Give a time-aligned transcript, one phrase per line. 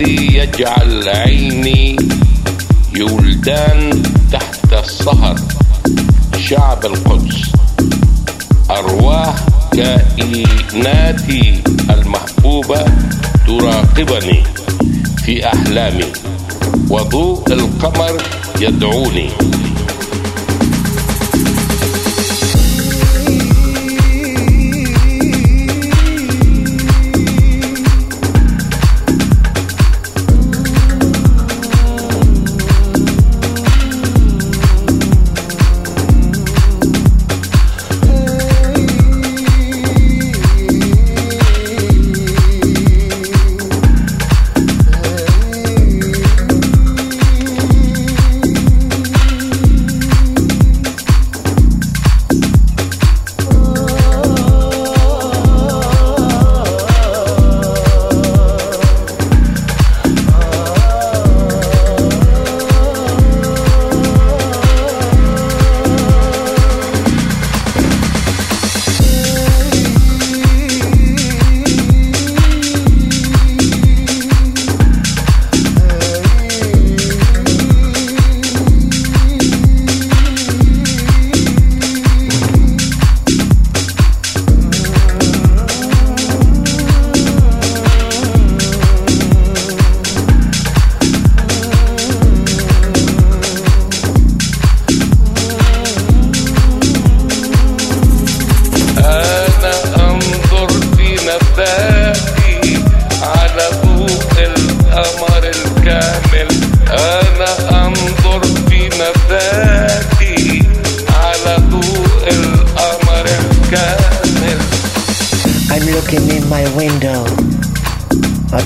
[0.00, 1.96] الذي يجعل عيني
[2.96, 5.36] يولدان تحت السهر
[6.38, 7.52] شعب القدس.
[8.70, 9.34] أرواح
[9.72, 12.84] كائناتي المحبوبة
[13.46, 14.42] تراقبني
[15.24, 16.12] في أحلامي
[16.88, 18.22] وضوء القمر
[18.60, 19.30] يدعوني.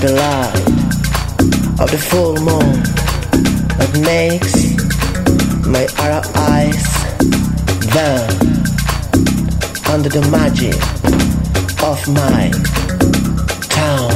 [0.05, 2.77] The light of the full moon
[3.79, 4.53] that makes
[5.65, 6.85] my Arab eyes
[7.89, 8.29] burn
[9.91, 10.77] under the magic
[11.81, 12.51] of my
[13.69, 14.13] town,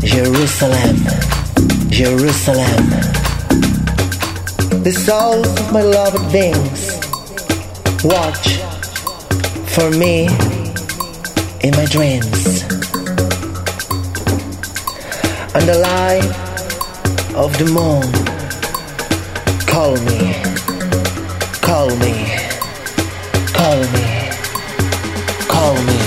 [0.00, 0.96] Jerusalem,
[1.88, 2.84] Jerusalem.
[4.82, 6.98] The souls of my loved beings
[8.02, 8.58] watch
[9.70, 10.26] for me
[11.62, 12.73] in my dreams.
[15.56, 16.24] And the light
[17.36, 18.02] of the moon.
[19.66, 20.34] Call me,
[21.62, 22.14] call me,
[23.52, 24.30] call me,
[25.48, 26.03] call me.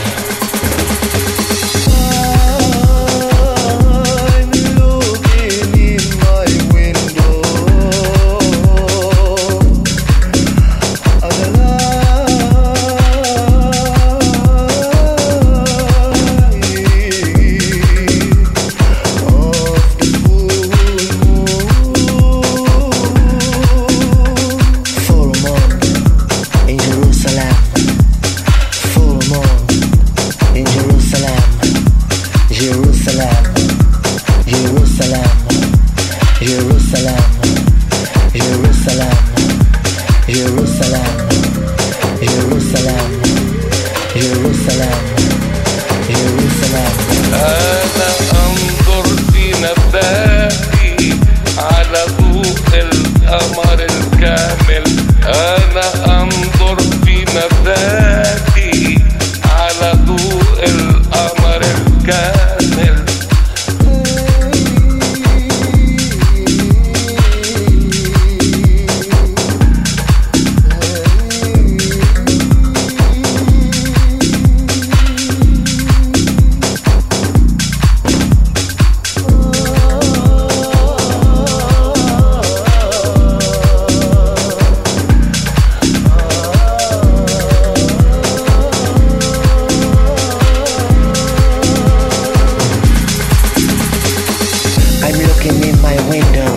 [95.47, 96.51] Looking in my window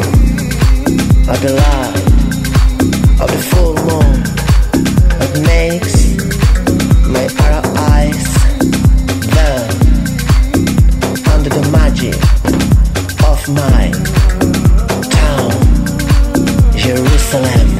[1.30, 1.96] at the light
[3.20, 4.22] of the full moon
[5.18, 6.16] that makes
[7.06, 8.24] my Arab eyes
[9.34, 9.70] burn
[11.32, 12.16] under the magic
[13.26, 13.90] of my
[15.10, 15.50] town,
[16.76, 17.70] Jerusalem,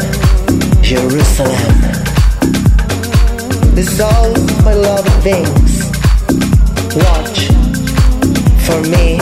[0.83, 1.97] Jerusalem.
[4.03, 5.91] Of my loved things.
[6.97, 7.49] watch
[8.65, 9.20] for me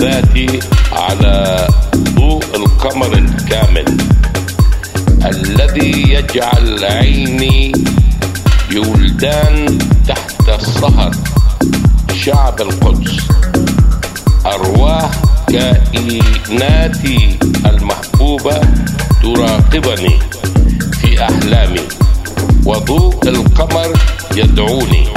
[0.00, 0.58] ذاتي
[0.92, 1.66] على
[1.96, 3.96] ضوء القمر الكامل
[5.26, 7.72] الذي يجعل عيني
[8.70, 9.78] يولدان
[10.08, 11.10] تحت السهر
[12.14, 13.16] شعب القدس
[14.46, 15.10] أرواح
[15.48, 18.60] كائناتي المحبوبة
[19.22, 20.18] تراقبني
[21.00, 21.80] في أحلامي
[22.64, 23.98] وضوء القمر
[24.36, 25.08] يدعوني.